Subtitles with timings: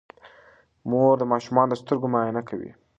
[0.89, 2.71] مور د ماشومانو د سترګو معاینه کوي.